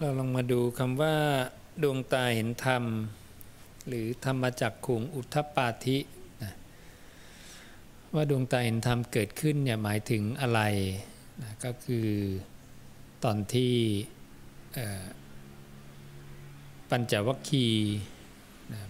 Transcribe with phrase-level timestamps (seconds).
[0.00, 1.16] เราลองมาดูคำว่า
[1.82, 2.84] ดวงตาเห็นธรรม
[3.88, 5.98] หรือธรรมจักขุงอุทธปาธิ
[6.42, 6.52] นะ
[8.14, 10.60] ว่าดวงตาเห็นธรรมเกิดขึ้นเนี่ยหมายถึงอะไร
[11.42, 12.08] นะก็คือ
[13.24, 13.74] ตอนที่
[16.90, 17.66] ปัญจวัคคี
[18.72, 18.80] นะ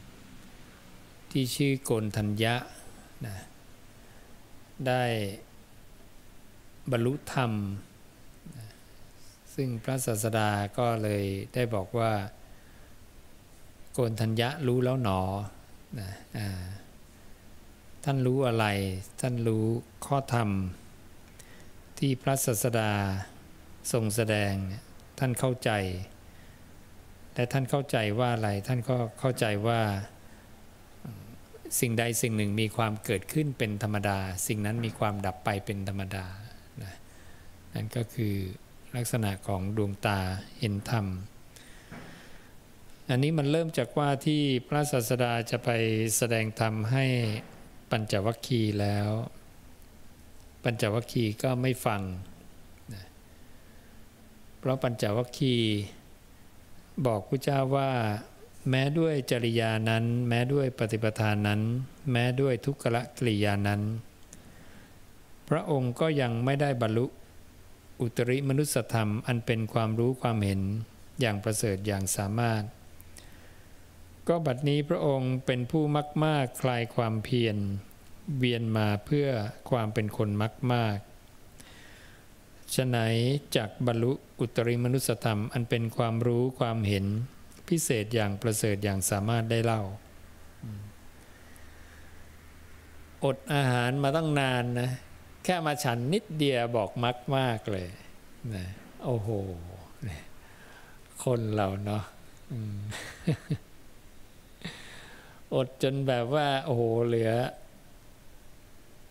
[1.31, 2.55] ที่ชื่อโกนทัญญะ
[3.27, 3.37] นะ
[4.87, 5.03] ได้
[6.91, 7.53] บรรลุธรรม
[9.55, 10.49] ซึ่งพระศาสดา
[10.79, 12.13] ก็เลยได้บอกว่า
[13.93, 15.21] โกนทัญญะรู้แล้วหนอ
[16.01, 16.11] นะ
[18.05, 18.67] ท่านรู้อะไร
[19.21, 19.67] ท่านรู้
[20.07, 20.49] ข้อธรรม
[21.99, 22.93] ที่พระศาสดา
[23.93, 24.53] ทรงแสดง
[25.19, 25.71] ท่านเข้าใจ
[27.35, 29.81] และท่านเข้าใจว่าอะไร ท่านก็เข้าใจว่า
[31.81, 36.27] สิ่งใดสิ่งหนึ่งมีความเกิดขึ้นเป็นธรรมดา สิ่งนั้นมีความดับไปเป็นธรรมดา
[37.75, 38.35] นั่นก็คือ
[38.99, 40.19] ลักษณะของดวงตา
[40.59, 41.07] เห็นธรรม
[43.09, 45.71] อันนี้มันเริ่มจากว่าที่พระศาสดาจะไป
[46.17, 47.05] แสดงธรรมให้
[47.91, 49.09] ปัญจวัคคีย์แล้ว
[50.65, 52.03] ปัญจวัคคีย์ก็ไม่ฟัง
[54.59, 55.71] เพราะปัญจวัคคีย์
[57.07, 57.91] บอกพระเจ้าว่า
[58.71, 61.61] แม้ด้วยจริยานั้น แม้ด้วยปฏิปทานนั้น
[62.13, 63.81] แม้ด้วยทุกขละกิริยานั้น
[65.49, 67.07] พระองค์ก็ยังไม่ได้บรรลุ
[68.01, 70.63] อุตริมนุสธรรมอันเป็นความรู้ความเห็น
[71.21, 72.63] อย่างประเสริฐอย่างสามารถ
[74.29, 77.57] ก็บัดนี้พระองค์เป็นผู้มักมากคลายความเพียร
[78.39, 79.29] เวียนมาเพื่อ
[79.71, 80.99] ความเป็นคนมักมาก
[82.75, 82.99] ฉะไหน
[83.57, 87.07] จากบรรลุอุตริมนุสธรรมอันเป็นความรู้ความเห็น
[87.69, 89.83] พิเศษอย่างประเสริฐอย่างสามารถได้เล่า
[93.25, 94.91] อดอาหารมาตั้งนานนะ
[95.45, 97.89] แค่มาฉันนิดเดียวบอกมักมากเลย
[98.55, 98.67] นะ
[99.05, 99.29] โอ้โห
[101.25, 102.03] คนเราเนาะ
[105.55, 107.33] อดจนแบบว่า โอ้โหเหลือ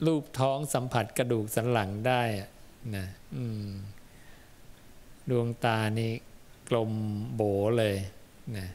[0.05, 2.21] รูปท้องสัมผัสกระดูกสันหลังได้
[2.95, 3.05] นะ
[5.29, 6.11] ดวงตานี่
[6.69, 6.91] กลม
[7.35, 7.41] โบ
[7.77, 7.95] เลย
[8.57, 8.67] นะ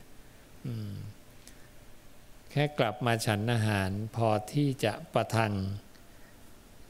[2.50, 5.52] แค่กลับมาฉันอาหารพอที่จะประทัง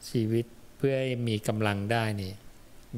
[0.09, 0.45] ชีวิต
[0.81, 2.33] เพื่อให้มีกำลังได้นี่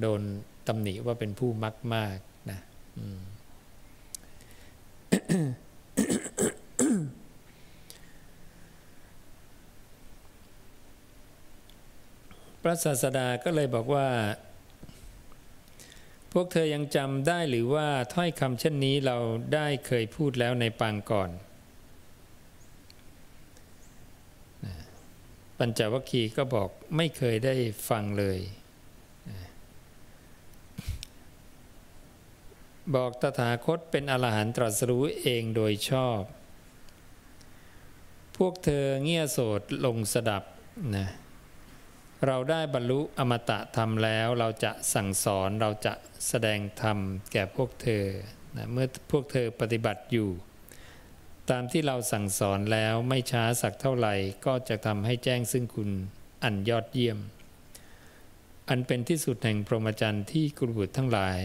[0.02, 0.22] โดน
[0.68, 2.18] ตำหนิว่าเป็นผู้มักมาก
[2.52, 2.60] นะ
[12.62, 14.08] พระศาสดาก็เลยบอกว่า
[16.34, 19.18] พวกเธอยังจำได้หรือว่าถ้อยคำเช่นนี้เรา
[19.54, 21.30] ได้เคยพูดแล้วในปางก่อน
[25.64, 27.56] ปัญจวัคคีย์ก็บอกไม่เคยได้
[27.90, 28.40] ฟังเลย
[32.96, 36.22] บอกตถาคตเป็นอรหันตรัสรู้เองโดยชอบ
[38.38, 40.44] พวกเธอเงี่ยโสดลงสดับ
[40.96, 41.08] นะ
[42.26, 45.94] เราได้บรรลุอมตะธรรมแล้วเราจะสั่งสอนเราจะ
[46.28, 46.98] แสดงธรรม
[47.32, 48.06] แก่พวกเธอ
[48.56, 50.30] นะเมื่อพวกเธอปฏิบัติอยู่
[51.50, 54.16] ตามที่เราสั่งสอนแล้วไม่ช้าสักเท่าไหร่
[54.46, 55.90] ก็จะทำให้แจ้งซึ่งคุณ
[56.44, 57.18] อันยอดเยี่ยม
[58.70, 61.40] อันเป็นที่สุดแห่งพรหมจรรย์ที่กุลบุตรทั้งหลาย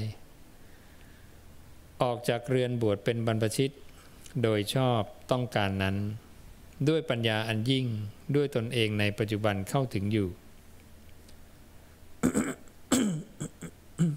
[2.03, 3.71] ออกจากเรือนบวชเป็นบรรพชิต
[4.43, 5.97] โดยชอบต้องการนั้น
[6.89, 7.87] ด้วยปัญญาอันยิ่ง
[8.37, 10.29] ด้วยตนเองในปัจจุบันเข้าถึงอยู่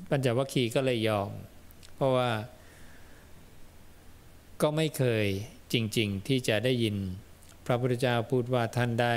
[0.10, 1.30] ปัญจวัคคีย์ก็เลยยอม
[1.96, 2.32] เพราะว่า
[4.62, 5.26] ก็ไม่เคย
[5.74, 6.96] จริง ๆ ที่จะได้ยิน
[7.66, 9.16] พระพุทธเจ้าพูดว่าท่านได้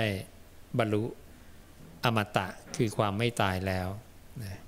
[0.79, 1.05] บรรลุ
[2.05, 2.47] อมตะ
[2.77, 3.89] คือความไม่ตายแล้ว
[4.43, 4.61] นะ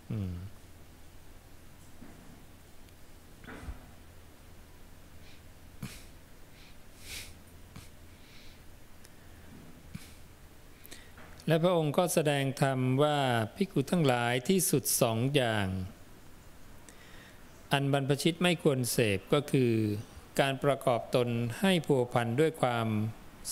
[11.46, 13.18] และพระองค์ก็แสดงธรรมว่า
[13.56, 15.66] ภิกุทั้งหลายที่สุดสองอย่าง
[17.72, 19.72] อันบรรพชิตไม่ควรเสพก็คือ
[20.40, 21.28] การประกอบตน
[21.60, 22.88] ให้ผัวพันด้วยความ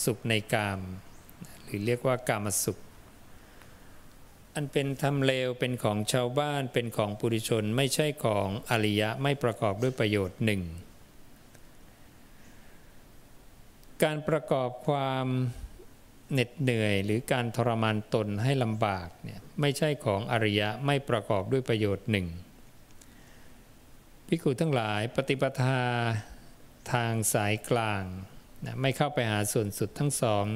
[0.05, 0.81] สุขในกาม
[1.64, 2.79] หรือเรียกว่ากามสุข
[4.55, 10.62] อันเป็นทำเลวเป็นของชาวบ้านเป็นของปุถุชนไม่ใช่ของอริยะไม่ประกอบด้วยประโยชน์หนึ่ง
[14.02, 15.26] การประกอบความ
[16.32, 22.26] เหน็ดเหนื่อย หรือการทรมานตนให้ลำบากเนี่ยไม่ใช่ของอริยะไม่ประกอบด้วยประโยชน์หนึ่ง
[24.26, 25.81] พิกุทั้งหลายปฏิปทา
[26.93, 28.05] ทางสายกลาง
[28.64, 30.46] นะไม่เข้าไปหาส่วนสุดทั้งสอง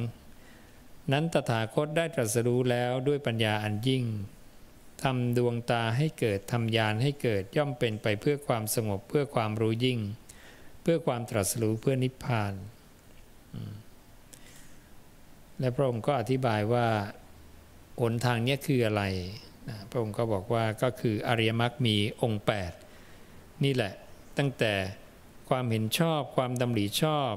[1.13, 4.05] นั้นตถาคตได้ตรัสรู้แล้วด้วยปัญญาอันยิ่ง
[5.03, 10.01] ทำดวงตาให้เกิดทำยานให้เกิดย่อมเป็นไปเพื่อความสงบเพื่อความรู้ยิ่ง
[10.83, 12.55] เพื่อความตรัสรู้เพื่อนิพพาน
[15.61, 16.87] และพระองค์ก็อธิบายว่า
[18.01, 19.03] หนทางนี้คืออะไร
[19.69, 22.43] นะพระองค์ก็บอกว่าก็คืออริยมรรคมีองค์
[23.03, 23.93] 8 นี่แหละ
[24.39, 24.73] ตั้งแต่
[25.49, 27.35] ความเห็นชอบ ความดำริชอบ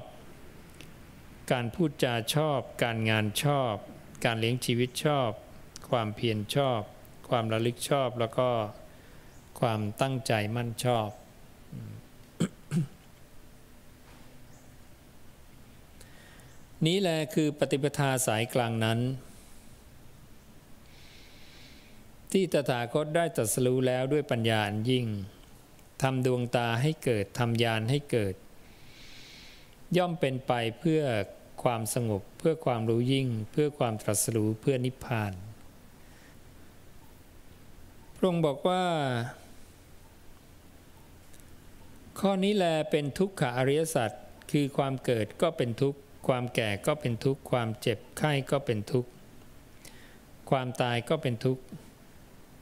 [1.51, 3.73] การพูดจาชอบ การงานชอบ
[4.25, 5.29] การเลี้ยงชีวิตชอบ
[5.89, 6.81] ความเพียรชอบ
[7.29, 8.49] ความระลึกชอบแล้วก็
[9.59, 11.09] ความตั้งใจมั่นชอบ
[16.85, 18.99] นี้แหละคือปฏิปทาสายกลางนั้น
[22.31, 25.05] ที่ตถาคตได้ตรัสรู้แล้วด้วยปัญญาอันยิ่ง
[26.01, 28.35] ทำดวงตาให้เกิดทำยานให้เกิด
[29.97, 31.01] ย่อมเป็นไปเพื่อ
[31.63, 35.33] ความสงบเพื่อความรู้ยิ่ง เพื่อความตรัสรู้เพื่อนิพพาน
[38.15, 38.83] พระองค์บอกว่า
[42.19, 44.11] ข้อนี้แลเป็นทุกขอริยสัจ
[44.51, 49.09] คือความเกิดก็เป็นทุกข์ความแก่ก็เป็นทุกข์ความเจ็บไข้ก็เป็นทุกข์
[50.49, 51.63] ความตายก็เป็นทุกข์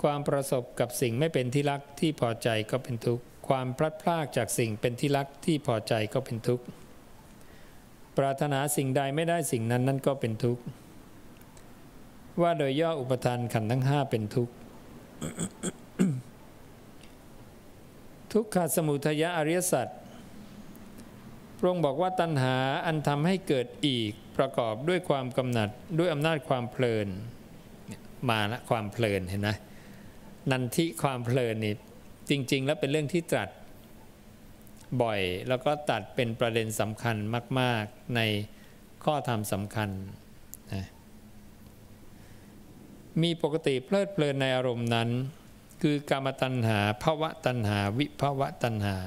[0.03, 6.65] ความประสบกับสิ่งไม่เป็นที่รักที่พอใจก็เป็นทุกข์ ความพลัดพรากจากสิ่งเป็นที่รักที่พอใจก็เป็นทุกข์
[8.17, 10.63] ปรารถนาสิ่งใดไม่ได้สิ่งนั้นนั่นก็เป็นทุกข์
[12.41, 14.53] ว่าโดยย่ออุปทานขันธ์ทั้งห้าเป็นทุกข์
[18.33, 19.87] ทุกขสมุทยะอริยสัจ
[21.57, 22.55] พระองค์บอกว่าตัณหา
[22.85, 25.69] อันทำให้เกิดอีกประกอบด้วยความกำหนัด
[25.99, 27.07] ด้วยอำนาจความเพลิน
[28.29, 29.49] มาละความเพลินเห็นไหม
[30.51, 31.75] นันทิความเพลินนี่
[32.29, 33.49] จริง ๆ แล้วเป็นเรื่องที่ตรัส
[35.01, 37.15] บ่อย แล้วก็ตัดเป็นประเด็นสำคัญ
[37.59, 38.21] มาก ๆ ใน
[39.03, 39.89] ข้อธรรมสำคัญ
[40.73, 40.85] นะ
[43.21, 45.09] มีปกติเพลิดเพลินในอารมณ์นั้น
[45.81, 48.97] คือกามตัณหาภาวะตัณหา วิภาวะตัณหา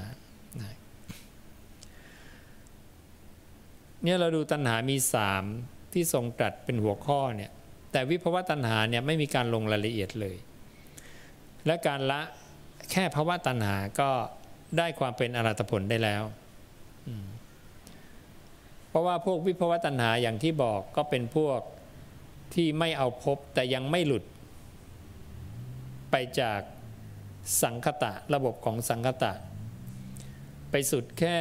[4.03, 5.45] เนี่ยเราดูตัณหามีสาม
[5.93, 7.51] ที่ทรงตรัสเป็นหัวข้อเนี่ย
[7.93, 10.37] แต่วิภาวะตัณหาเนี่ยไม่มีการลงรายละเอียดเลย
[11.67, 12.21] และการละ
[12.91, 14.11] แค่ภาวะตัณหาก็
[14.79, 16.23] ได้ความเป็นอรัตผลได้แล้ว
[18.89, 21.61] เพราะว่าพวกวิภวตัณหาอย่างที่บอกก็เป็นพวก
[22.55, 24.25] ที่ไม่เอาพบแต่ยังไม่หลุด
[26.11, 26.61] ไปจาก
[27.63, 29.33] สังคตะระบบของสังคตะ
[30.71, 31.39] ไปสุดแค่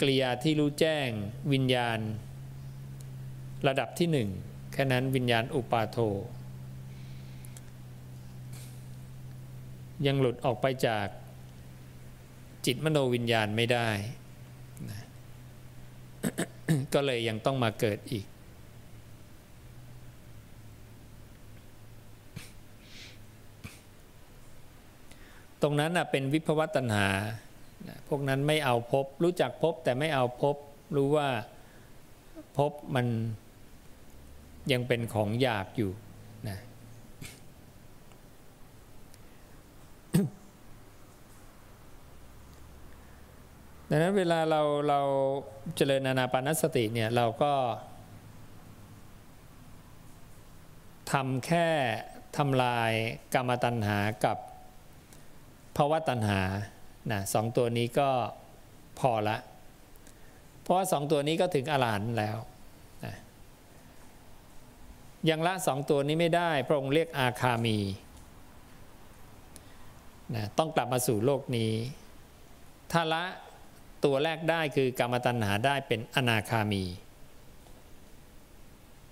[0.00, 1.08] กริยาที่รู้แจ้ง
[1.52, 1.98] วิญญาณ
[3.68, 4.28] ระดับที่หนึ่ง
[4.72, 5.98] แค่นั้นวิญญาณอุปาโท
[10.06, 11.06] ยังหลุดออกไปจาก
[12.66, 13.88] จิตมโนวิญญาณไม่ได้
[14.90, 15.00] นะ
[16.94, 18.26] ก็เลยยังต้องมาเกิดอีก
[25.62, 27.08] ตรงนั้นเป็นวิภวตัณหา
[28.08, 30.56] พวกนั้นไม่เอาพบ รู้จักพบแต่ไม่เอาพบ
[30.96, 31.28] รู้ว่า
[32.58, 33.06] พบมัน
[34.72, 35.90] ยังเป็นของหยาบอยู่
[36.48, 36.58] นะ
[43.94, 45.00] ดังนั้นเวลาเราเรา
[45.76, 47.52] เจริญนานาปานสติเนี่ยเราก็
[51.12, 51.66] ทำแค่
[52.36, 52.90] ทำลาย
[53.34, 54.36] กรรมตัณหากับ
[55.76, 56.40] ภาวะตัณหา
[57.12, 58.10] นะสองตัวนี้ก็
[58.98, 59.36] พอละ
[60.62, 62.36] เพราะว่าสองตัวนี้ก็ถึงอรหันต์แล้ว
[63.04, 63.14] นะ
[65.28, 67.78] ยังละสองตัวนี้ไม่ได้ พระองค์เรียกอาคามี
[70.34, 71.72] นะต้องกลับมาสู่โลกนี้
[72.92, 73.24] ถ้าละ
[74.04, 76.84] ตัวแรกได้คือกรรมตัณหาได้เป็นอนาคามี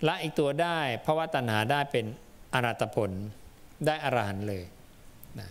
[0.07, 2.05] ละอีกตัวได้เพราะว่าตัณหาได้เป็น
[2.55, 3.11] อรัตผล
[3.87, 4.65] ได้อรหันเลย
[5.41, 5.49] นะ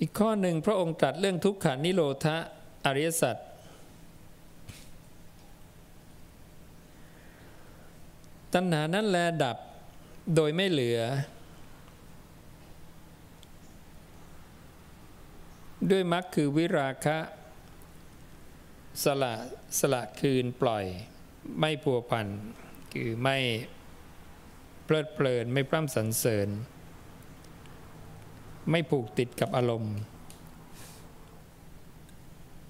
[0.00, 2.36] อีกข้อหนึ่งพระองค์ตรัสเรื่องทุกขานิโรธะ
[2.84, 3.36] อริยสัจ
[8.54, 9.56] ตัณหานั้นแลดับ
[10.34, 11.00] โดยไม่เหลือ
[15.88, 17.18] ด้วยมรรคคือวิราคะ
[19.04, 19.34] สละ
[19.78, 20.84] สละคืนปล่อย
[21.60, 22.26] ไม่พัวพัน
[22.92, 23.38] คือไม่
[24.84, 26.48] เพลิดเพลินไม่พร่ำสรรเสริญ
[28.70, 29.96] ไม่ผูกติดกับอารมณ์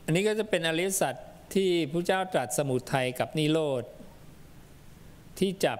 [0.05, 1.14] อันนี้ก็จะเป็นอริสัจ
[1.55, 3.85] ที่พระเจ้าตรัสสมุทัยกับนิโรธ
[5.38, 5.79] ที่จับ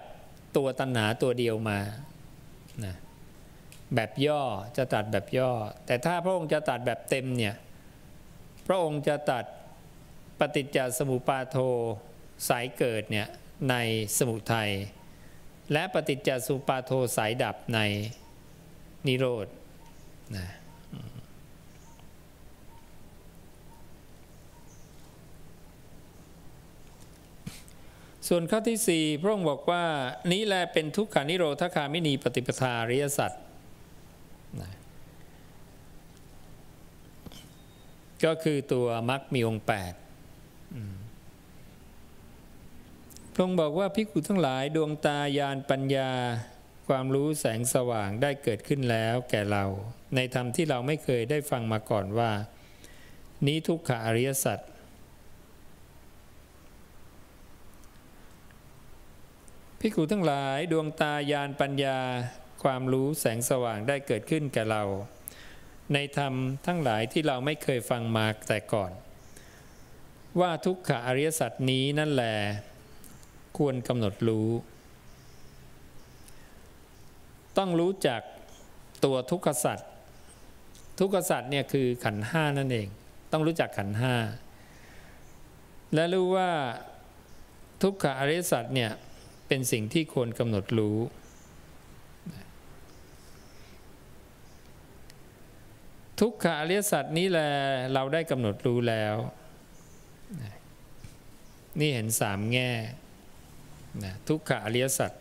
[0.55, 1.79] ตัวตัณหาตัวเดียวมา
[3.95, 4.41] แบบย่อ
[4.77, 5.51] จะตัดแบบย่อ
[5.85, 7.55] แต่ถ้าพระองค์จะตัดแบบเต็มเนี่ย
[8.67, 9.45] พระองค์จะตัด
[10.39, 11.57] ปฏิจจสมุปาโท
[12.49, 13.27] สายเกิดเนี่ย
[13.69, 13.75] ใน
[14.17, 14.71] สมุทัย
[15.73, 17.79] และปฏิจจสุปาโทสายดับใน
[19.07, 19.47] นิโรธ
[20.35, 20.47] นะ
[28.27, 29.83] ส่วนข้อที่สี่พระองค์บอกว่า
[30.31, 33.40] นี้แลเป็นทุกขานิโรธคามินีปฏิปทาริยสัตว์
[38.25, 39.93] ก็คือตัวมรรคมีองค์แปด
[43.33, 46.11] พระองค์บอกว่าพิกุทั้งหลายดวงตายานปัญญา
[46.87, 49.65] ความรู้แสงสว่างได้เกิดขึ้นแล้วแก่เรา
[50.15, 52.31] ในธรรมที่เราไม่เคยได้ฟังมาก่อนว่า
[53.45, 54.59] นี้ทุกขอริยสัจ
[59.79, 61.99] พิกุทั้งหลายดวงตายานปัญญา
[62.63, 64.83] ความรู้แสงสว่างได้เกิดขึ้นแก่เรา
[65.93, 66.33] ในธรรม
[66.65, 68.91] ทั้งหลายที่เราไม่เคยฟังมาแต่ก่อน
[70.39, 72.35] ว่าทุกขอริยสัจนี้นั่นแหละ
[73.57, 74.49] ควรกำหนดรู้
[77.57, 78.21] ต้องรู้จัก
[79.05, 79.79] ตัวทุกขสัจ
[80.99, 82.87] ทุกขสัจเนี่ยคือขันห้านั่นเอง
[83.31, 84.15] ต้องรู้จักขันห้า
[85.93, 86.51] และรู้ว่า
[87.81, 88.91] ทุกขอริยสัจเนี่ย
[89.47, 90.97] เป็นสิ่งที่ควรกำหนดรู้
[96.21, 97.49] ทุกขอริยสัจนี้แหละ
[97.93, 99.15] เราได้กำหนดรู้แล้ว
[101.79, 102.71] นี่เห็นสามแง่
[104.03, 105.11] นะทุกขอริยสัจ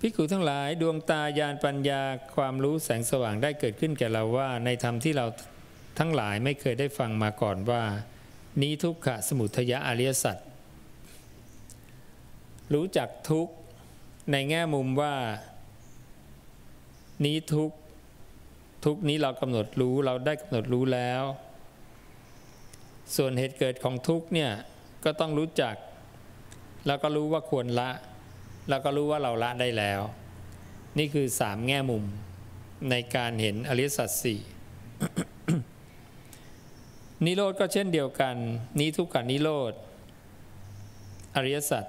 [0.00, 2.02] พิกุทั้งหลายดวงตายานปัญญา
[2.36, 5.26] ความรู้แสงสว่างได้เกิดขึ้นแก่เราว่า ในธรรมที่เรา
[5.98, 7.82] ทั้งหลายไม่เคยได้ฟังมาก่อนว่า
[8.62, 10.36] นี้ทุกขะสมุทยะอริยสัจ
[12.74, 13.48] รู้จักทุก
[14.32, 15.14] ในแง่มุมว่า
[17.24, 17.70] นี้ทุก
[18.84, 21.22] ทุกนี้เรากำหนดรู้เราได้กำหนดรู้แล้ว
[23.16, 24.50] ส่วนเหตุเกิดของทุกเนี่ย
[25.04, 25.74] ก็ต้องรู้จัก
[26.86, 27.90] แล้วก็รู้ว่าควรละ
[28.68, 30.00] แล้วก็รู้ว่าเราละได้แล้ว
[30.98, 32.04] นี่คือสามแง่มุม
[32.90, 34.40] ในการเห็นอริสัจสี่
[37.24, 38.36] นิโรธก็เช่นเดียวกัน
[38.78, 39.72] นี้ทุกขานิโรธ
[41.36, 41.84] อริยสัจ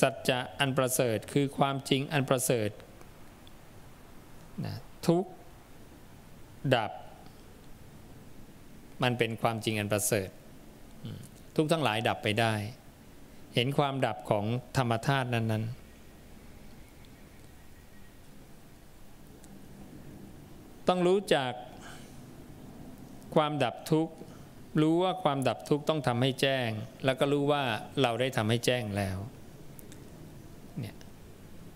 [0.00, 2.70] สัจจะอันประเสริฐคือความจริงอันประเสริฐ
[5.06, 5.24] ทุก
[6.74, 6.92] ดับ
[9.02, 10.28] มันเป็นความจริงอันประเสริฐ
[11.56, 12.54] ทุกทั้งหลายดับไปได้
[13.54, 14.44] เห็นความดับของ
[14.76, 15.82] ธรรมธาตุนั้น ๆ
[20.88, 21.52] ต้องรู้จัก
[23.34, 24.14] ความดับทุกข์
[24.82, 26.68] รู้ว่าความดับทุกข์ต้องทำให้แจ้ง
[27.04, 27.62] แล้วก็รู้ว่า
[28.02, 29.18] เราได้ทำให้แจ้งแล้ว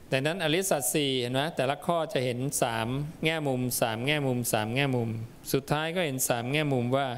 [0.08, 2.88] แต่นั้นอริสัตสี่เห็นไหมแต่ละข้อจะเห็นสาม
[3.24, 5.08] แง่มุมสามแง่มุมสามแง่มุม
[5.52, 7.08] สุดท้ายก็เห็นสามแง่มุมว่า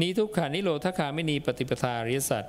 [0.00, 2.44] นี้ทุกขานิโรธคาไม่มีปฏิปทาอริสัต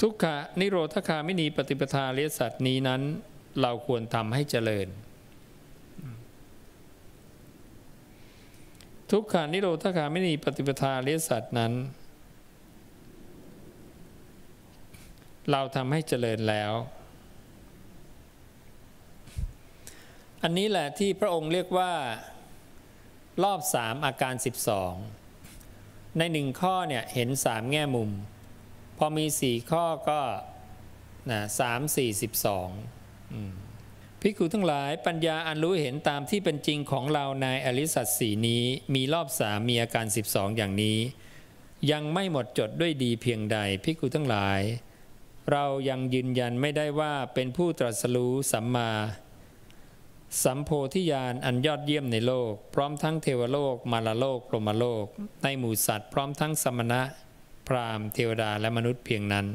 [0.00, 3.02] ทุกขานิโรธคาไม่มีปฏิปทาอริสัตนี้นั้น
[3.60, 4.88] เราควรทำให้เจริญ
[9.10, 11.72] ทุกขานิโรธคาไม่มีปฏิปทาอริสัตนั้น
[15.50, 16.72] เราทำให้เจริญแล้ว
[20.42, 21.92] อันนี้แหละที่พระองค์เรียกว่า
[23.44, 24.34] รอบสามอาการ
[25.26, 28.10] 12 ในหนึ่งข้อเนี่ยเห็นสามแง่มุม
[28.98, 30.20] พอมีสี่ข้อก็
[31.30, 32.68] นะสามสี่สิบสอง
[34.20, 40.98] พิคุทั้งหลายปัญญาอันรู้เห็นตามที่เป็นจริงของเราในอริสัตสีนี้ มีรอบสามมีอาการ 12 อย่างนี้
[41.90, 44.60] ยังไม่หมดจดด้วยดีเพียงใดพิคุทั้งหลาย
[45.52, 48.90] เรายังยืนยันไม่ได้ว่าเป็นผู้ตรัสรู้สัมมา
[50.44, 55.04] สัมโพธิญาณอันยอดเยี่ยมในโลก พร้อมทั้งเทวโลกมาลโลกพรหมโลก
[55.42, 57.02] ในหมู่สัตว์พร้อมทั้งสมณะ
[57.68, 59.46] พราหมณ์เทวดาและมนุษย์เพียงนั้น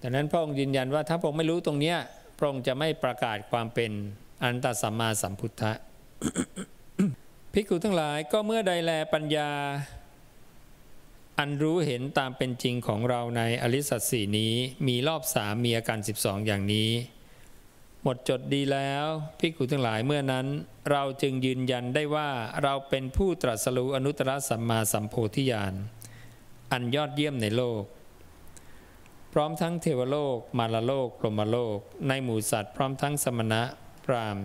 [0.00, 1.94] ดังนั้นพระองค์ยืนยันว่าถ้าพระองค์ไม่รู้ตรงนี้
[2.38, 3.90] พระองค์จะไม่ประกาศความเป็น
[4.44, 5.72] อันตสัมมาสัมพุทธะ
[7.52, 9.50] ภิกษุทั้งหลายก็เมื่อใดแลปัญญา
[11.42, 14.54] อันรู้เห็นตามเป็นจริงของเราในอริสัตสีนี้
[14.86, 16.90] มีรอบสามมีอาการ 12 อย่างนี้
[18.02, 19.06] หมดจดดีแล้ว
[19.38, 20.46] พิกุทั้งหลายเมื่อนั้น
[20.90, 22.30] เราจึงยืนยันได้ว่า
[22.62, 25.74] เราเป็นผู้ตรัสรู้อนุตตรสัมมาสัมโพธิญาณ
[26.72, 27.82] อันยอดเยี่ยมในโลก
[29.32, 31.78] พร้อมทั้งเทวโลก มารโลกพรหมโลก
[32.08, 33.62] ในหมู่สัตว์พร้อมทั้งสมณะ
[34.04, 34.38] พราม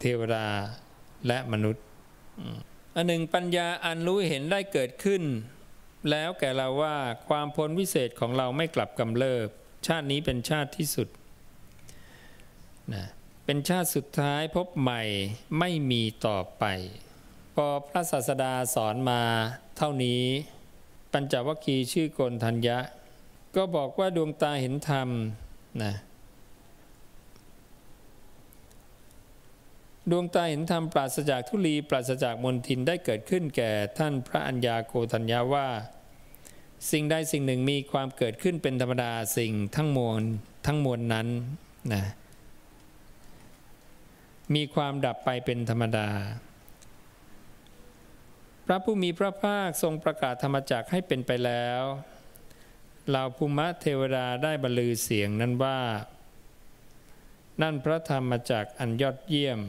[0.00, 0.46] เทวดา
[1.26, 1.84] และมนุษย์
[2.94, 5.22] อันหนึ่งปัญญาอันรู้เห็นได้เกิดขึ้น
[6.10, 6.96] แล้วแก่เราว่า
[7.28, 9.48] ความพ้นวิเศษของเราไม่กลับกำเริบ
[9.86, 11.08] ชาตินี้เป็นชาติที่สุด
[12.94, 13.04] นะ
[13.44, 15.02] เป็นชาติสุดท้ายพบใหม่
[15.58, 16.64] ไม่มีต่อไป
[17.54, 19.22] พอพระศาสดาสอนมา
[19.76, 20.22] เท่านี้
[21.12, 22.78] ปัญจวัคคีย์ชื่อโกนทัญญะ
[23.56, 25.08] ก็บอกว่าดวงตาเห็นธรรม
[25.82, 25.94] นะ
[30.10, 35.68] ดวงตาเห็นธรรมปราศจากทุลีปราศจากมนทินได้เกิดขึ้นแก่ท่านพระัญญาโกธัญญาว่า
[36.90, 40.22] สิ่งใดสิ่งหนึ่งมีความเกิดขึ้นเป็นธรรมดาสิ่งทั้งมวล
[40.66, 41.28] ทั้งมวลนั้น
[41.92, 42.04] นะ
[44.54, 46.08] มีความดับไปเป็นธรรมดา
[48.66, 51.82] พระผู้มีพระภาคทรงประกาศธรรมจักให้เป็นไปแล้ว
[53.08, 55.80] เหล่าภูมิเทวดาได้บรรลือเสียงนั้นว่า
[57.62, 59.60] นั่นพระธรรมจักอันยอดเยี่ยม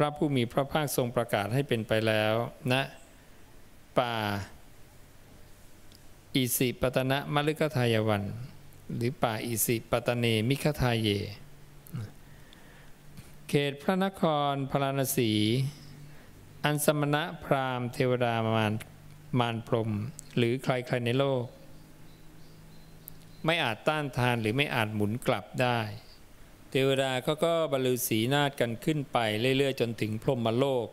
[0.00, 2.34] ระผู้มีพระภาคทรงประกาศให้เป็นไปแล้ว
[2.72, 2.82] ณนะ
[3.98, 4.14] ป่า
[6.34, 8.22] อิสิปตนะมฤคทายวัน
[8.96, 11.08] หรือป่าอิสิปตเนมิคทายเย
[13.48, 15.30] เขตพระนครพราณสี
[16.64, 18.72] อันสมณะพราหมณ์เทวดามาร
[19.38, 19.90] มารพรม
[20.36, 21.44] หรือใครๆในโลก
[23.44, 25.78] ไม่อาจต้านทานหรือไม่อาจหมุนกลับได้
[26.70, 29.18] เทวดาเขาก็บรรลือสีนาฏกันขึ้นไป
[29.58, 30.86] เรื่อยๆ จนถึงพรหมโลก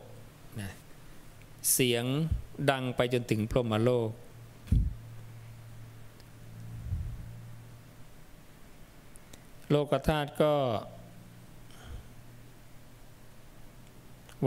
[0.62, 0.72] นะ
[1.74, 2.06] เสียง
[2.72, 4.10] ดังไปจนถึงพรหมโลก
[9.72, 10.54] โลกธาตุก็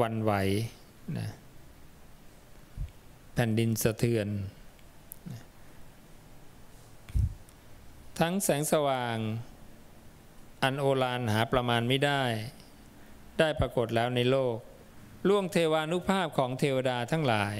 [0.01, 0.33] วันไหว
[1.19, 1.29] นะ
[3.35, 4.29] แผ่นดินสะเทือน
[8.19, 9.19] ทั้งแสงสว่าง
[10.63, 12.23] อันโอฬารหาประมาณไม่ได้
[13.39, 14.57] ได้ปรากฏแล้วในโลก
[15.29, 17.57] ล่วงเทวานุภาพของเทวดาทั้งหลาย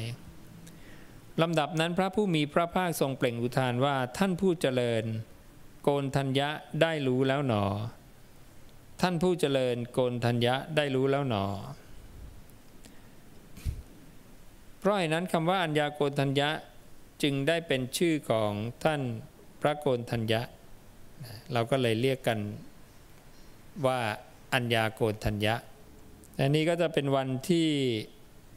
[1.43, 5.05] ลำดับนั้นพระผู้มีพระภาคทรงเปล่งอุทานว่าท่านผู้เจริญ
[5.83, 6.49] โกนทัญญะ
[6.83, 7.65] ได้รู้แล้วหนอ
[9.01, 11.47] ท่านผู้เจริญโกนทัญญะได้รู้แล้วหนอ
[14.79, 16.51] เพราะฉะนั้นคำว่าอัญญาโกณทัญญะ
[17.23, 18.53] จึงได้เป็นชื่อของ
[18.85, 19.01] ท่าน
[19.61, 20.41] พระโกนทัญญะ
[21.53, 22.39] เราก็เลยเรียกกัน
[23.87, 24.01] ว่า
[24.55, 25.55] อัญญาโกณทัญญะ
[26.41, 27.69] อันนี้ก็จะเป็นวันที่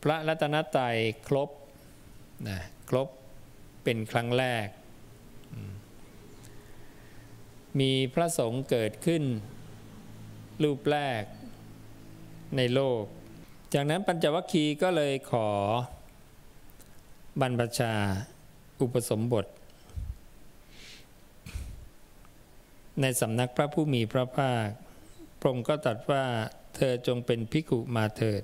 [0.03, 1.49] พระรัตนตรัยครบ
[2.47, 2.59] นะ
[2.89, 3.07] ครบ
[3.83, 4.67] เป็นครั้งแรก
[7.79, 9.23] มีพระสงฆ์เกิดขึ้น
[10.63, 11.23] รูปแรก
[12.57, 13.03] ในโลก
[13.73, 15.47] จากนั้นปัญจวัคคีย์ก็เลยขอ
[17.39, 17.93] บรรพชา
[18.81, 19.45] อุปสมบท
[23.01, 24.67] ในสำนักพระผู้มีพระภาค
[25.43, 26.23] ระองค์ก็ตรัสว่า
[26.75, 28.43] เธอจงเป็นภิกขุมาเถิด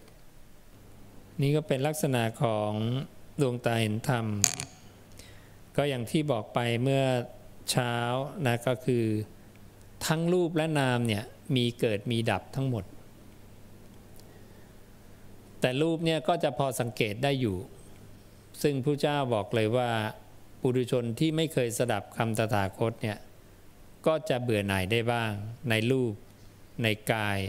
[1.42, 2.72] นี่ก็เป็นลักษณะของ
[3.42, 4.26] ดวงตาเห็นธรรม
[5.78, 7.04] ก็อย่างที่บอกไปเมื่อ
[7.72, 7.96] เช้า
[8.46, 9.06] นะก็คือ
[10.06, 11.24] ทั้งรูปและนามเนี่ย
[11.56, 12.84] มีเกิดมีดับทั้งหมด
[15.60, 17.58] แต่รูปเนี่ยก็จะพอสังเกตได้อยู่
[18.62, 19.90] ซึ่งพระเจ้าบอกเลยว่า
[20.62, 23.18] ปุถุชนที่ไม่เคยสดับคำตถาคตเนี่ย
[24.06, 25.32] ก็จะเบื่อหน่ายได้บ้าง
[25.70, 26.14] ในรูป
[26.84, 27.40] ในกาย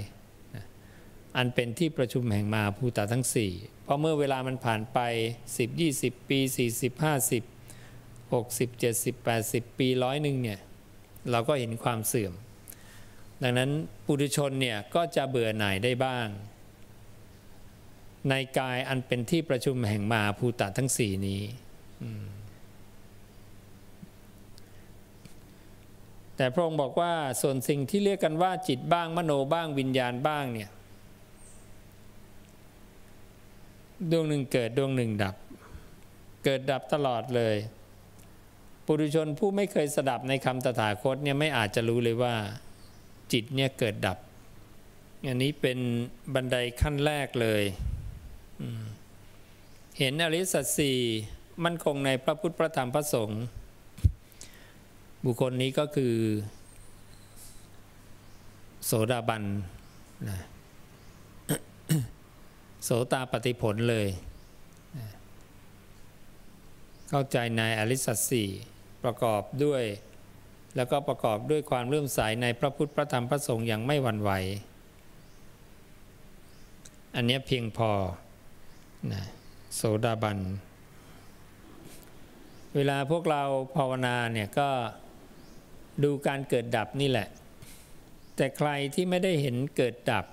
[1.37, 4.99] อันเป็นที่ประชุมแห่งมาภูตาทั้งสี่เพราะเมื่อเวลามันผ่านไป
[5.47, 6.39] 10 20 ปี
[6.71, 7.43] 40 50
[8.33, 9.15] 60 70
[9.47, 10.61] 80 ปีร้อยหนึ่งเนี่ย
[11.31, 12.33] เราก็เห็นความเสื่อม
[13.43, 13.71] ดังนั้น
[14.05, 16.27] ปุถุชนเนี่ย ก็จะเบื่อหน่ายได้บ้าง
[18.29, 21.43] ในกายอันเป็นที่ประชุมแห่งมาภูตะทั้งสี่นี้
[26.41, 30.71] แต่พระองค์บอกว่าส่วนสิ่งที่เรียกกันว่าจิตบ้างมโนบ้างวิญญาณบ้างเนี่ย
[34.11, 35.37] ดวงหนึ่งเกิดดวงหนึ่งดับ
[36.45, 37.57] เกิดดับตลอดเลย
[38.85, 42.35] ปุถุชนผู้ไม่เคยสดับในคำตถาคตเนี่ยไม่อาจจะรู้เลยว่า
[43.33, 44.19] จิตเนี่ยเกิดดับ
[45.27, 45.79] อันนี้เป็น
[46.35, 47.63] บันไดขั้นแรกเลย
[49.99, 50.93] เห็นอริสัตสี
[51.65, 53.43] มั่นคงในพระพุทธพระธรรมพระสงฆ์
[55.25, 56.15] บุคคลนี้ก็คือ
[58.85, 59.45] โสดาบัน
[60.29, 60.39] นะ
[62.85, 64.09] โสตาปฏิผลเลย
[67.11, 68.45] เข้าใจในอริสัตสี
[69.05, 69.85] ประกอบด้วย
[70.77, 74.31] แล้วก็ประกอบด้วยความเลื่อมใสในพระพุทธพระธรรมพระสงฆ์อย่างไม่หวั่นไหว
[77.15, 77.91] อันนี้เพียงพอ
[79.13, 79.23] นะ
[79.77, 80.39] โสดาบัน
[82.75, 83.43] เวลาพวกเรา
[83.77, 84.69] ภาวนาเนี่ยก็
[86.05, 87.29] ดูการเกิดดับนี่แหละ
[88.37, 90.25] แต่ใครที่ไม่ได้เห็นเกิดดับ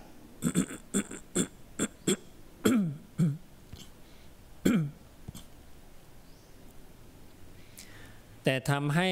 [8.44, 9.10] แต่ทำให้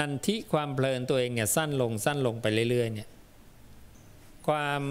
[0.00, 3.08] นันทิความเพลินตัวเองเนี่ยสั้นลงสั้นลงไปเรื่อยๆเนี่ย
[4.46, 4.82] ความ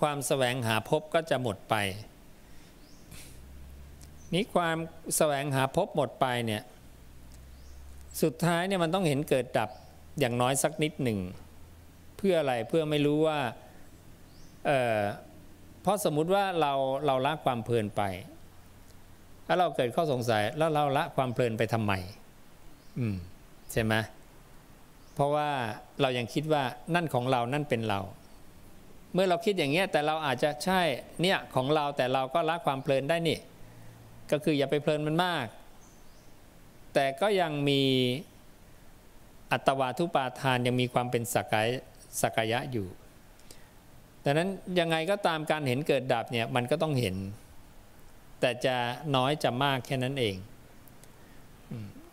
[0.00, 1.74] ความแสวงหาพบก็จะหมดไป
[4.34, 4.76] นี้ความ
[5.16, 6.62] แสวงหาพบหมดไปเนี่ย
[8.22, 9.70] สุดท้ายเนี่ยมันต้องเห็นเกิดดับ
[10.18, 11.18] อย่างน้อยสักนิดหนึ่ง
[12.16, 13.38] เพื่ออะไรเพื่อไม่รู้ว่า
[14.66, 16.72] เเพราะสมมุติว่าเรา
[17.06, 18.02] เราละความเพลินไป
[19.46, 21.92] แล้วเราเกิดข้อสงสัยแล้วเราละความเพลินไปทำไม
[22.98, 23.16] อืม
[23.72, 23.94] ใช่ไหม
[25.14, 25.48] เพราะว่า
[26.00, 26.62] เรายังคิดว่า
[26.94, 28.00] นั่นของเรานั่นเป็นเรา
[29.12, 30.80] เมื่อเราคิดอย่างเงี้ยแต่เราอาจจะใช่
[31.22, 33.38] เนี่ยของเราแต่เราก็ละความเพลินได้นี่
[34.30, 35.46] ก็คืออย่าไปเพลินมันมาก
[36.94, 37.82] แต่ก็ยังมี
[39.52, 41.68] อัตวาทุปาทานยังมีความเป็นสักาย
[42.20, 42.88] สักยะอยู่
[44.24, 47.16] ดังนั้นยังไงก็ตามการเห็นเกิดดับเนี่ยมันก็ต้องเห็น
[48.40, 48.76] แต่จะ
[49.16, 50.36] น้อยจะมากแค่นั้นเอง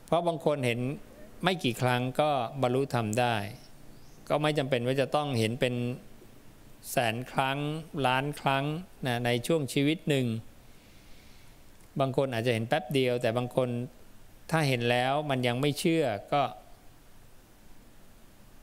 [0.05, 0.79] เพราะบางคนเห็น
[1.43, 2.29] ไม่กี่ครั้งก็
[2.61, 3.35] บรรลุธรรมได้
[4.29, 5.75] ก็ไม่จำเป็นว่าจะต้องเห็นเป็น
[6.91, 7.57] แสนครั้ง
[8.07, 8.65] ล้านครั้ง
[9.07, 10.25] นะในช่วงชีวิตหนึ่ง
[11.99, 13.69] บางคนอาจจะเห็นแป๊บเดียว แต่บางคน
[14.51, 16.41] ถ้าเห็นแล้วมันยังไม่เชื่อก็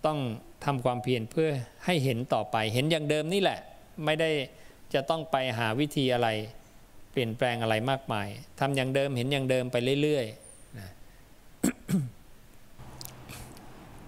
[0.06, 0.18] ต้อง
[0.64, 1.50] ทำความเพียรเพื่อ
[1.84, 3.60] ให้เห็นต่อไป เห็นอย่างเดิมนี่แหละ
[4.04, 4.30] ไม่ได้
[4.94, 6.28] จะต้องไปหาวิธีอะไร
[7.12, 8.28] เปลี่ยนแปลงอะไรมากมาย
[8.60, 10.88] ทำอย่างเดิมเห็นอย่างเดิมไปเรื่อยๆนะ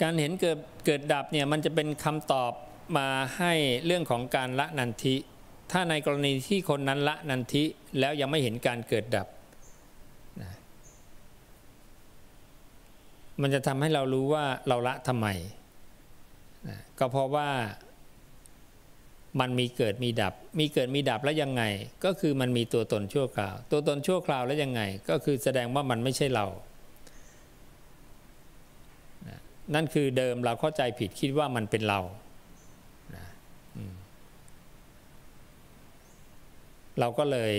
[0.02, 2.52] การเห็นเกิดเกิดดับเนี่ยมันจะเป็นคำตอบ
[2.98, 3.52] มาให้
[3.86, 5.14] เรื่องของการละนันทิ
[5.72, 7.64] ถ้าในกรณีที่คนนั้นละนันทิ
[7.98, 9.26] แล้วยังไม่เห็นการเกิดดับ
[10.40, 10.50] นะ
[13.40, 15.28] มันจะทำให้เรารู้ว่าเราละทำไม
[16.98, 17.48] ก็เพราะว่า
[19.40, 21.62] มันมีเกิดมีดับ มีเกิดมีดับแล้วยังไง
[22.04, 26.46] ก็คือมันมีตัวตนชั่วคราว ตัวตนชั่วคราวแล้วยังไง ก็คือแสดงว่ามันไม่ใช่เรา
[29.74, 32.00] นั่นคือเดิมเราเข้าใจผิดคิดว่ามันเป็นเรา
[37.00, 37.54] เราก็เลย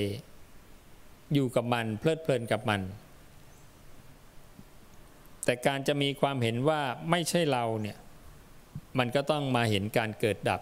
[1.33, 2.81] อยู่กับมันเพลิดเพลินกับมัน
[5.45, 7.97] แต่การจะมีความเห็นว่าไม่ใช่เราเนี่ย
[8.99, 10.61] มันก็ต้องมาเห็นการเกิดดับ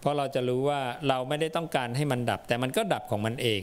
[0.00, 3.62] เพราะเราจะรู้ว่าเราไม่ได้ต้องการให้มันดับ แต่มันก็ดับของมันเอง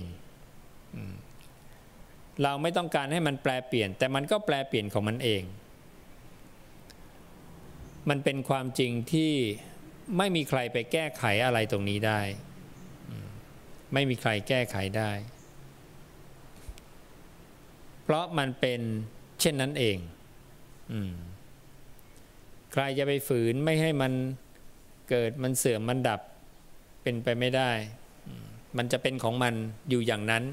[2.43, 5.43] เราไม่ต้องการให้มันแปลเปลี่ยน แต่มันก็แปลเปลี่ยนของมันเอง
[8.10, 9.34] มันเป็นความจริงที่
[10.17, 12.21] ไม่มีใครไปแก้ไขอะไรตรงนี้ได้
[13.93, 15.12] ไม่มีใครแก้ไขได้
[18.04, 18.82] เพราะมันเป็น
[19.41, 19.97] เช่นนั้นเอง
[22.71, 24.13] ใครจะไปฝืนไม่ให้มัน
[25.10, 26.21] เกิดมันเสื่อมมันดับ
[27.03, 27.71] เป็นไปไม่ได้
[28.77, 29.53] มันจะเป็นของมัน
[29.89, 30.43] อยู่อย่างนั้น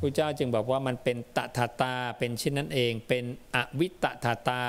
[0.00, 4.62] พระเจ้าจึงบอกว่ามันเป็นตถาตาเป็นเช่นนั้นเอง เป็นอวิตถาตา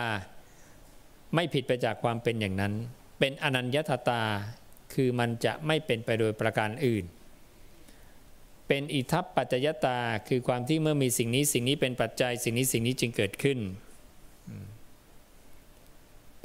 [1.35, 2.73] ไม่ผิดไปจากความเป็นอย่างนั้น
[3.19, 4.21] เป็นอนัญญาตา
[4.93, 7.05] คือมันจะไม่เป็นไปโดยประการอื่น
[8.67, 13.59] เป็นอิทัปปัจจยตาคือความที่เมื่อมีสิ่งนี้สิ่งนี้เป็นปัจจัยสิ่งนี้สิ่งนี้จึงเกิดขึ้น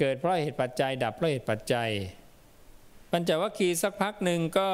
[0.05, 1.91] เกิดเพราะเหตุปัจจัย ดับเพราะเหตุปัจจัย
[3.13, 4.71] ปัญจวัคคีย์สักพักหนึ่งก็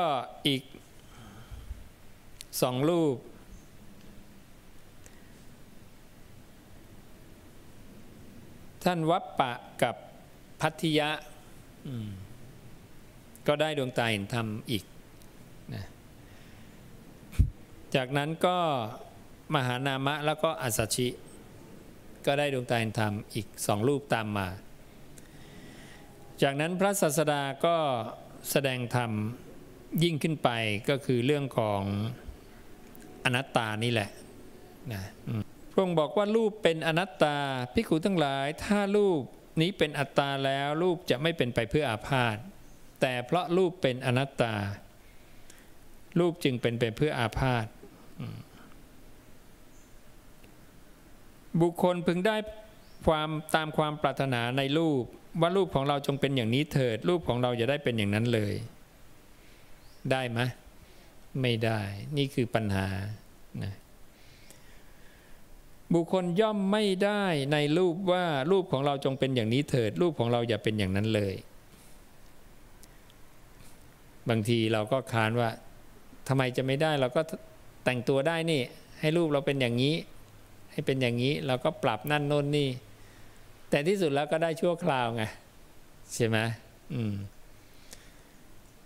[0.46, 0.62] อีก
[2.62, 3.16] สองรูป
[8.84, 9.94] ท่านวัปปะกับ
[10.60, 11.10] พัทธยะ
[13.46, 14.84] ก็ได้ดวงตาเห็นธรรมอีก
[15.74, 15.84] นะ
[17.94, 18.58] จากนั้นก็
[19.54, 21.08] มหานามะแล้วก็อัสชิ
[22.26, 24.48] ก็ได้ดวงตาเห็นธรรมอีกสองรูปตามมา
[26.42, 27.76] จากนั้นพระศาสดาก็
[28.50, 29.10] แสดงธรรม
[30.02, 30.50] ยิ่งขึ้นไป
[30.88, 31.82] ก็คือเรื่องของ
[33.24, 34.10] อนัตตานี่แหละ
[34.92, 35.02] นะ
[35.78, 37.36] ระองค์บอกว่ารูปเป็นอนัตตา
[37.74, 39.20] พิกูทั้งหลาย ถ้ารูป
[39.60, 42.36] นี้เป็นอัตตาแล้วรูปจะไม่เป็นไปเพื่ออาพาธ
[43.00, 44.54] แต่เพราะรูปเป็นอนัตตา
[46.18, 47.66] รูปจึงเป็นไปเพื่ออาพาธ
[51.60, 52.36] บุคคลพึงได้
[53.06, 55.04] ความตามความปรารถนาในรูป
[55.40, 58.54] ว่ารูปของเราจงเป็นอย่างนี้เถิด รูปของเราอย่าได้เป็นอย่างนั้นเลย
[60.10, 60.40] ได้ไหม
[61.42, 61.80] ไม่ได้
[62.16, 62.86] นี่คือปัญหา
[63.62, 63.72] นะ
[65.92, 71.34] บุคคลย่อมไม่ได้ในรูปว่ารูปของเราจงเป็นอย่างนี้เถิด รูปของเราอย่าเป็นอย่างนั้นเลย
[74.28, 75.50] บางทีเราก็ค้านว่า
[76.28, 77.22] ทำไมจะไม่ได้เราก็
[77.84, 78.60] แต่งตัวได้นี่
[79.00, 79.94] ให้รูปเราเป็นอย่างนี้
[80.72, 82.68] ให้เป็นอย่างนี้ เราก็ปรับนั่นโน่นนี่
[83.70, 85.22] แต่ที่สุดแล้วก็ได้ชั่วคราวไง
[86.14, 86.38] ใช่ไหม
[86.94, 87.14] อืม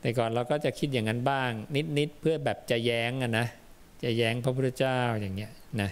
[0.00, 1.50] แต่ก่อนเราก็จะคิดอย่างนั้นบ้าง
[1.98, 3.46] นิดๆเพื่อแบบจะแย้งอะนะ
[4.04, 5.90] จะแย้งพระพุทธเจ้าอย่างเงี้ยนะ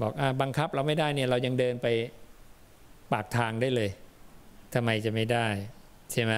[0.00, 1.86] บอกอบังคับเราไม่ได้เนี่ยเรายังเดินไป
[3.12, 3.90] ปากทางได้เลย
[4.74, 5.46] ทำไมจะไม่ได้
[6.12, 6.34] ใช่ไหม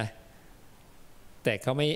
[1.45, 1.89] แต่เขาไม่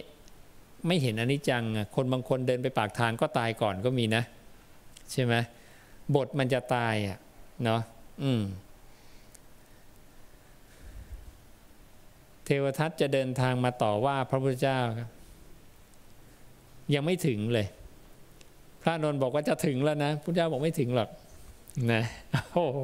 [0.86, 4.22] ไม่เห็นอนิจจังคนบางคนเดินไปปากทางก็ตายก่อนก็มีนะ
[5.12, 5.34] ใช่ไหม
[6.14, 7.18] บทมันจะตายอะ
[7.64, 7.80] เนาะ
[8.22, 8.42] อืม
[12.46, 15.08] เทวทัตจะเดินทางมาต่อว่าพระพุทธเจ้าครับ
[16.94, 17.66] ยังไม่ถึงเลย
[18.82, 21.10] พระนนท์บอกว่าจะถึงแล้วนะพุทธเจ้าบอกไม่ถึงหรอก
[21.92, 22.02] นะ
[22.52, 22.80] โอ้โห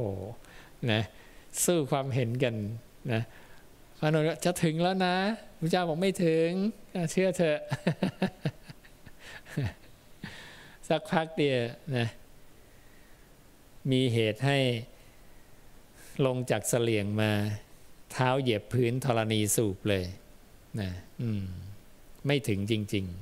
[0.90, 1.00] นะ
[1.64, 2.54] สู้ความเห็นกัน
[3.12, 3.22] นะ
[3.98, 5.16] พระนนท์จะถึงแล้วนะ
[5.58, 6.48] พุทธเจ้าบอกไม่ถึง
[7.12, 7.58] เชื่อเถอะ
[10.88, 11.60] สักพักเดียว
[11.96, 12.06] นะ
[13.90, 14.58] มีเหตุให้
[16.26, 17.32] ลงจากเสลียงมา
[18.12, 20.04] เท้าเหยียบพื้นธรณีสูบเลย
[20.80, 20.90] นะ
[21.22, 21.44] อืม
[22.26, 23.16] ไม่ถึงจริงๆ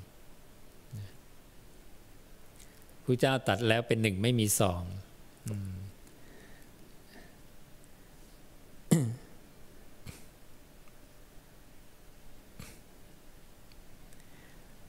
[3.05, 4.83] พระเจ้าตัดแล้วเป็นหนึ่งไม่มีสอง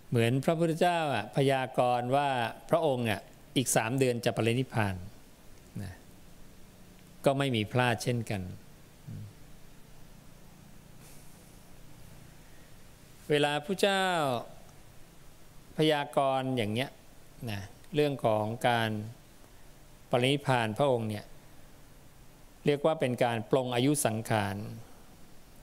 [0.10, 2.30] เหมือนพระพุทธเจ้าอะพยากรณ์ว่า
[2.70, 3.22] พระองค์อะ
[3.58, 4.96] อีกสามเดือนจะปรินิพพาน
[5.82, 5.94] นะ
[7.26, 8.42] ก็ไม่มีพลาดเช่นกัน
[13.32, 14.06] เวลาพระเจ้า
[15.78, 16.90] พยากรณ์อย่างเนี้ย
[17.52, 17.62] นะ
[17.96, 18.90] เรื่องของการ
[20.12, 21.26] ปรินิพานพระองค์เนี่ย
[22.66, 24.56] เรียกว่าเป็นการปลงอายุสังขาร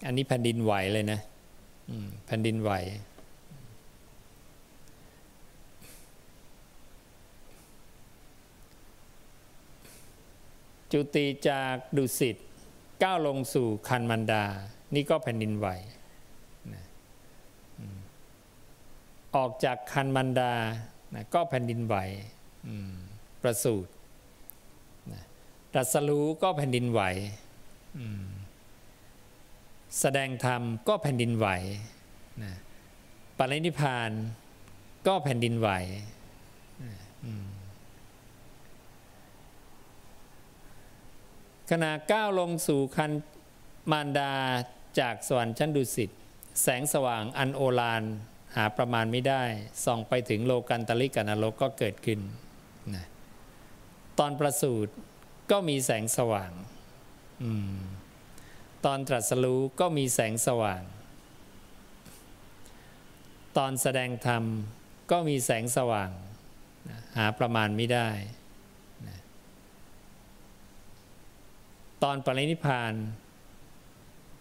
[0.07, 1.21] อันนี้แผ่นดินไหวเลยนะ
[2.27, 2.71] แผ่นดินไหว
[10.93, 12.37] จุติจากดุสิต
[13.03, 14.45] ก้าวลงสู่คันมันดา
[14.95, 15.69] นี่ก็แผ่นดินไหว
[16.75, 16.85] นะ
[19.37, 20.53] ออกจากคันมันดา
[21.15, 21.97] นะก็แผ่นดินไหว
[23.43, 23.93] ประสูตร
[25.77, 27.01] รัสรู้ก็แผ่นดินไหว
[30.01, 31.47] แสดงธรรมก็แผ่นดินไหว
[32.43, 32.53] นะ
[33.39, 34.11] ปรินิพาน
[35.07, 35.69] ก็แผ่นดินไหว
[41.71, 43.13] ขณะก้าวลงสู่คัน
[43.91, 44.33] มารดา
[45.01, 46.11] จากสวรรค์ชั้นดุสิต
[46.63, 48.03] แสงสว่างอันโอฬาร
[48.57, 49.43] หาประมาณไม่ได้
[49.85, 52.21] ส่องไปถึงโลกันตลิกนรกก็เกิดขึ้น
[52.95, 53.07] นะ
[54.19, 54.93] ตอนประสูติ
[55.51, 56.53] ก็มีแสงสว่าง
[57.43, 57.45] อ
[58.85, 60.83] ตอนตรัสรู้ก็มีแสงสว่าง
[63.59, 64.45] ตอนแสดงธรรม
[65.11, 66.11] ก็มีแสงสว่าง
[67.17, 68.09] หาประมาณไม่ได้
[72.03, 72.93] ตอนปรินิพาน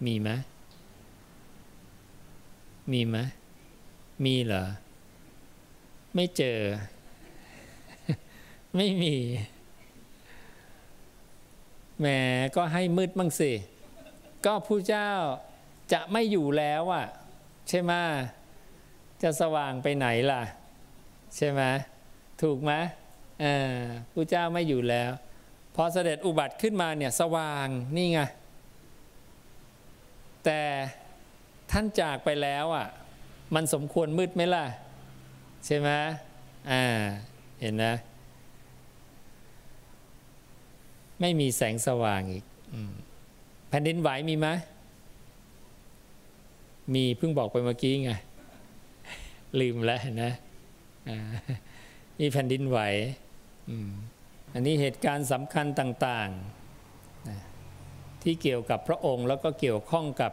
[0.05, 0.29] มีไหม
[2.93, 3.17] มีไหม
[4.25, 4.65] มีเหรอ
[6.15, 6.59] ไม่เจอ
[8.75, 9.15] ไม่มี
[11.99, 12.07] แหม
[12.55, 13.51] ก็ให้มืดมั่งสิ
[14.45, 15.11] ก็ผู้เจ้า
[15.93, 17.07] จะไม่อยู่แล้วอะ
[17.69, 17.91] ใช่ไหม
[19.23, 20.43] จะสว่างไปไหนล่ะ
[21.35, 21.61] ใช่ไหม
[22.41, 22.71] ถูกไหม
[23.43, 25.11] อ่าผู้เจ้าไม่อยู่แล้ว
[25.75, 28.19] พอเสด็จอุบัติขึ้นมาเนี่ยสว่างนี่ไง
[30.45, 30.61] แต่
[31.71, 32.87] ท่านจากไปแล้วอะ
[33.55, 34.65] มันสมควรมืดไหมล่ะ
[35.65, 35.89] ใช่ไหม
[36.71, 36.83] อ่า
[37.61, 37.93] เห็นนะ
[41.21, 42.45] ไม่มีแสงสว่างอีก
[43.69, 44.47] แผ่นดินไหวมีไหม
[46.93, 48.11] มีเพิ่งบอกไปเมื่อกี้ไง
[49.59, 50.31] ลืมแล้วนะ
[52.19, 52.79] มีแผ่นดินไหว
[53.69, 53.71] อ,
[54.53, 60.31] อันนี้เหตุการณ์สำคัญต่างๆที่เกี่ยวกับพระองค์แล้วก็เกี่ยวข้องกับ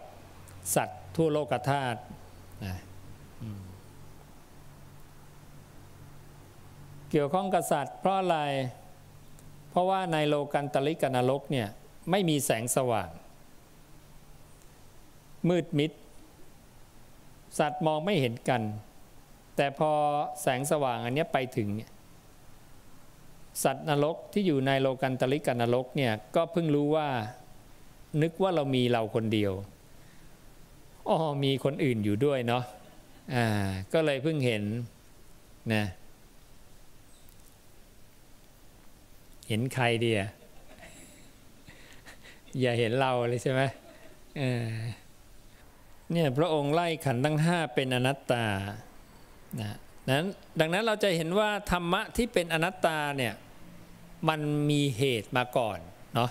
[0.74, 2.00] สัตว์ทั่วโลกธาตุ
[7.11, 8.38] เกี่ยวข้องกับสัตว์เพราะอะไร
[9.70, 11.68] เพราะว่าในโลกันตลิกนรกเนี่ย
[12.11, 13.09] ไม่มีแสงสว่าง
[15.49, 15.90] มืดมิด
[17.59, 18.62] สัตว์มองไม่เห็นกัน
[19.57, 19.90] แต่พอ
[20.42, 21.90] แสงสว่างอันนี้ไปถึงเนี่ย
[23.64, 27.09] สัตว์นรกที่อยู่ในโลกันตลิกันนรกเนี่ยก็เพิ่งรู้ว่า
[28.23, 29.53] นึกว่าเรามีเราคนเดียว
[31.09, 32.64] อ๋อมีคนอื่นอยู่ด้วยเนาะ
[33.32, 33.46] อ่า
[33.92, 34.62] ก็เลยเพิ่งเห็น
[35.74, 35.84] นะ
[39.48, 40.30] เห็นใครดีอะ
[42.60, 43.62] อย่าเห็นเราเลยใช่ไหม
[46.12, 48.44] เนี่ยพระองค์ไล่ขันทั้งห้าเป็นอนัตตา
[49.60, 49.76] นะ
[50.08, 50.26] นั้น
[50.60, 53.34] ดังนั้นเราจะเห็นว่าธรรมะที่เป็นอนัตตาเนี่ย
[54.28, 55.78] มันมีเหตุมาก่อน
[56.14, 56.30] เนาะ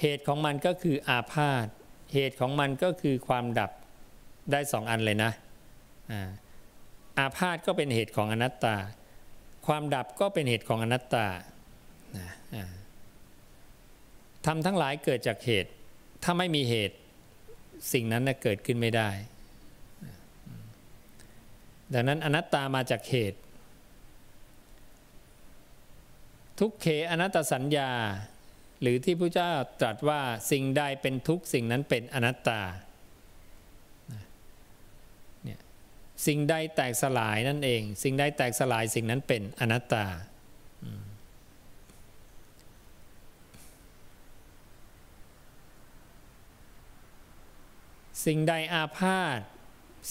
[0.00, 1.66] เหตุของมันก็คืออาพาธ
[2.14, 3.70] เหตุของมันก็คือความดับ
[4.52, 5.30] ได้สองอันเลยนะ
[7.18, 8.76] อาพาธก็เป็นเหตุของอนัตตา
[9.66, 11.26] ความดับก็เป็นเหตุของอนัตตา
[14.46, 15.70] ทำทั้งหลายเกิดจากเหตุ
[16.22, 16.96] ถ้าไม่มีเหตุ
[17.92, 19.10] สิ่งนั้นเกิดขึ้นไม่ได้
[21.94, 23.38] ดังนั้นอนัตตามาจากเหตุ
[26.60, 27.90] ทุกเขอนัตตสัญญา
[28.80, 32.60] หรือที่พระเจ้าตรัสว่าสิ่งใดเป็นทุกสิ่งนั้นเป็นอนัตตา
[35.44, 35.60] เนี่ย
[36.26, 40.04] สิ่งใดแตกสลายนั่นเอง สิ่งใดแตกสลายสิ่งนั้นเป็นอนัตตา
[48.26, 49.38] สิ่งใดอาพาธ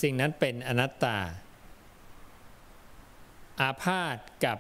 [0.02, 1.17] สิ่งนั้นเป็นอนัตตา
[3.62, 4.58] อาพาธกับ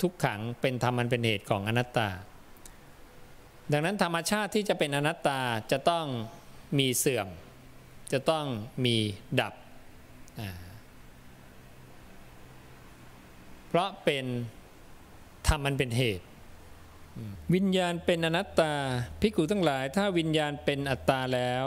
[0.00, 2.08] ทุกขังเป็นธรรมมันเป็นเหตุของอนัตตา
[3.72, 5.40] ดังนั้นธรรมชาติที่จะเป็นอนัตตา
[5.72, 6.06] จะต้อง
[6.78, 7.28] มีเสื่อม
[8.12, 8.46] จะต้อง
[8.84, 8.96] มี
[9.40, 9.54] ดับ
[13.68, 14.24] เพราะเป็น
[15.48, 16.24] ธรรมมันเป็นเหตุ
[17.54, 18.72] วิญญาณเป็นอนัตตา
[19.20, 21.64] พิกุทั้งหลาย ถ้าวิญญาณเป็นอัตตาแล้ว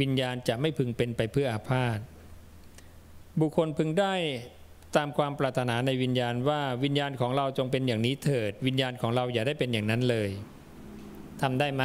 [0.00, 1.98] วิญญาณจะไม่พึงเป็นไปเพื่ออาพาธ
[3.40, 4.14] บุคคลพึงได้
[4.96, 10.30] ตามความปรารถนาในวิญญาณว่าวิญญาณของเราจงเป็นอย่างนี้เถิด วิญญาณของเราอย่าได้เป็นอย่างนั้นเลย
[11.42, 11.84] ทำได้ไหม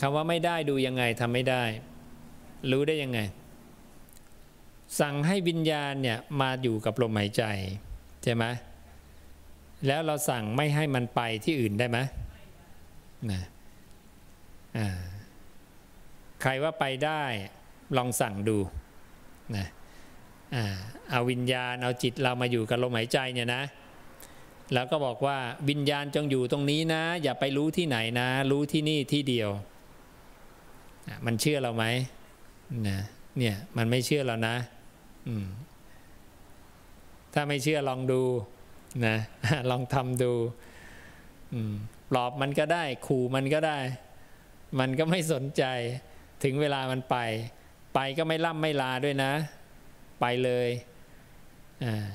[0.00, 1.62] คำว่าไม่ได้ดูยังไงทำไม่ได้
[2.70, 3.20] รู้ได้ยังไง
[5.00, 7.44] สั่งให้วิญญาณเนี่ยมาอยู่กับลมหายใจ
[8.22, 8.44] ใช่ไหม
[9.86, 11.98] แล้วเราสั่งไม่ให้มันไปที่อื่นได้ไหม
[13.32, 13.42] นะ
[14.78, 14.88] อ่า
[16.42, 17.22] ใครว่าไปได้
[17.96, 18.58] ลองสั่งดู
[19.56, 19.66] นะ
[21.10, 23.62] เอาวิญญาณเอาจิตเรามาอยู่กับลมหายใจเนี่ยนะ
[24.74, 29.50] แล้วก็บอกว่าวิญญาณจงอยู่ตรงนี้นะ อย่าไปรู้ที่ไหนนะ รู้ที่นี่ที่เดียว
[31.26, 31.84] มันเชื่อเราไหม
[32.88, 32.98] นะ
[33.38, 34.54] เนี่ยมันไม่เชื่อเรานะ
[37.32, 38.22] ถ้าไม่เชื่อลองดู
[39.06, 39.16] นะ
[39.70, 40.32] ลองทำดู
[42.10, 43.78] ปลอบมันก็ได้ ขู่มันก็ได้
[44.80, 45.64] มันก็ไม่สนใจ
[46.42, 47.16] ถึงเวลามันไป
[47.94, 49.32] ไปก็ไม่ล่ำไม่ลาด้วยนะ
[50.20, 50.68] ไปเลย
[51.84, 52.06] อ่า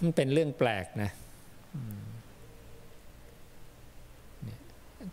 [0.00, 1.10] มันเป็นเรื่องแปลกนะ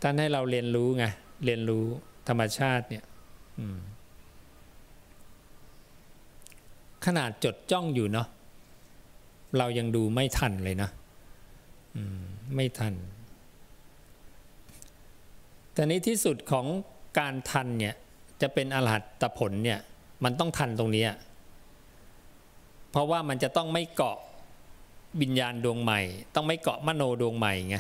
[0.02, 1.06] ท่านให้เราเรียนรู้ไง
[1.46, 1.86] เรียนรู้
[2.28, 3.06] ธรรมชาติเนี่ย
[7.06, 8.28] ขนาดจดจ้องอยู่เนาะ
[9.58, 10.90] เรายังดูไม่ทันเลยนะ
[12.56, 12.94] ไม่ทัน
[15.74, 16.66] แต่นี้ที่สุดของ
[17.20, 17.96] การทันเนี่ย
[18.42, 19.80] จะเป็นอรหัตผลเนี่ย
[20.24, 21.06] มันต้องทันตรงนี้
[22.92, 24.18] เพราะว่ามันจะต้องไม่เกาะ
[25.22, 26.00] วิญญาณดวงใหม่
[26.36, 27.78] ต้องไม่เกาะมโนดวงใหม่ไง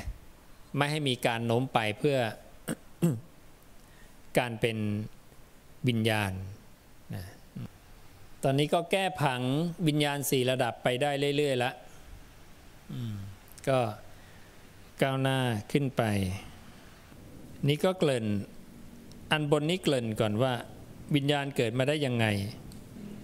[0.77, 2.17] ไม่ให้มีการโน้มไปเพื่อ
[4.37, 4.77] การเป็น
[5.87, 6.31] วิญญาณ
[8.43, 9.41] ตอนนี้ก็แก้ผัง
[9.87, 11.75] วิญญาณสี่ระดับไปได้เรื่อยๆแล้ว
[13.69, 13.79] ก็
[15.01, 15.39] ก้าวหน้า
[15.71, 16.03] ขึ้นไป
[17.67, 18.25] นี่ก็เกริ่น
[19.31, 20.53] อันบนนี้เกริ่นก่อนว่า
[21.15, 22.25] วิญญาณเกิดมาได้ยังไง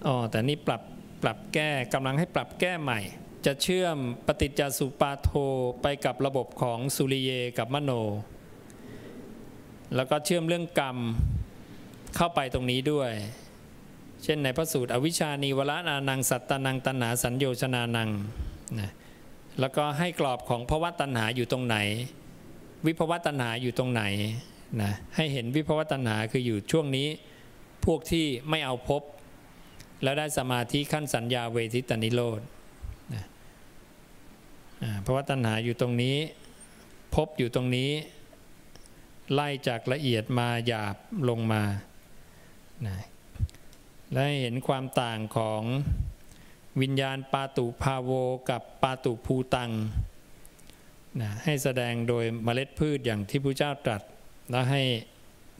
[0.05, 0.81] อ๋อแต่นี่ปรับ
[1.23, 2.99] ปรับแก้กำลังให้ปรับแก้ใหม่
[3.45, 5.29] จะเชื่อมปฏิจจสุปาโท
[5.81, 7.91] ไปกับระบบของสุริเยกับมโน
[9.95, 10.97] แล้วก็เชื่อมเรื่องกรรม
[12.15, 13.11] เข้าไปตรงนี้ด้วย
[14.23, 18.09] เช่นในพระสูตรอวิชานีวรนานังสัตตานังตัณหาสัญโยชนานัง
[18.79, 18.91] นะ
[19.59, 21.77] แล้วก็ให้กรอบของภวะตัณหาอยู่ตรงไหน
[22.85, 24.03] วิภวะตัณหาอยู่ตรงไหน
[24.81, 27.07] นะให้เห็นวิภวะตัณหาคืออยู่ช่วงนี้
[27.85, 29.01] พวกที่ไม่เอาพบ
[30.03, 32.41] แล้วได้สมาธิขั้นสัญญาเวทิตานิโรธ
[33.13, 33.23] นะ
[35.01, 36.17] เพราะว่าตัณหาอยู่ตรงนี้
[37.15, 37.91] พบอยู่ตรงนี้
[39.33, 40.95] ไล่จากละเอียดมาหยาบ
[41.29, 41.63] ลงมา
[42.87, 42.97] นะ
[44.13, 45.61] และเห็นความต่างของ
[46.81, 48.11] วิญญาณปาตุภาโว
[48.49, 49.71] กับปาตุภูตัง
[51.21, 54.01] นะให้แสดงโดยเมล็ดพืชอย่างที่พระเจ้าตรัส
[54.51, 54.81] แล้วให้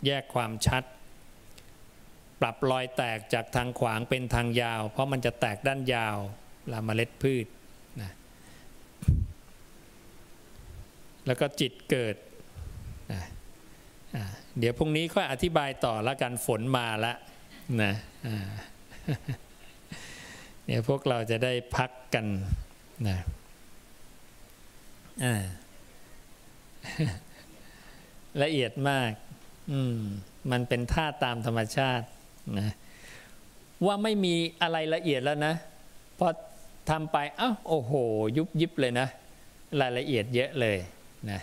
[0.06, 0.84] แยกความชัด
[2.42, 6.18] ปรับรอยแตกจากทางขวางเป็นทางยาว เพราะมันจะแตกด้านยาว
[6.72, 7.46] ลาเมล็ดพืช
[8.02, 8.12] นะ
[11.26, 12.16] แล้วก็จิตเกิด
[13.12, 13.22] นะ
[14.60, 17.18] เดี๋ยวพรุ่งนี้ค่อยอธิบายต่อล้วกันฝนมาแล้ว
[17.82, 17.92] นะ
[20.66, 22.26] เดี๋ยพวกเราจะได้พักกัน
[23.08, 23.18] นะ
[28.44, 29.12] ละเอียดมาก
[29.72, 29.98] อืม
[30.52, 32.06] มันเป็นท่าตามธรรมชาติ
[32.60, 32.70] นะ
[33.86, 35.54] ว่าไม่มีอะไรละเอียดแล้วนะ
[36.20, 36.28] พอ
[36.90, 37.94] ทำไปอ้าวโอ้โห
[38.38, 39.08] ยุบยิบเลยนะ
[39.82, 40.78] รายละเอียดเยอะเลย
[41.32, 41.40] นะ